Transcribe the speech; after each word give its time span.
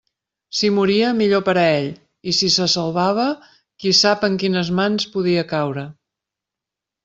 Si 0.59 0.69
moria, 0.77 1.11
millor 1.19 1.43
per 1.49 1.55
a 1.63 1.65
ell; 1.73 1.85
i 2.33 2.33
si 2.39 2.49
se 2.55 2.67
salvava, 2.77 3.27
qui 3.85 3.95
sap 4.01 4.27
en 4.31 4.41
quines 4.45 4.75
mans 4.83 5.09
podia 5.19 5.49
caure! 5.57 5.89